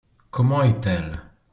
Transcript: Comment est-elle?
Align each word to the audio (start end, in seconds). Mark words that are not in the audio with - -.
Comment 0.31 0.63
est-elle? 0.63 1.21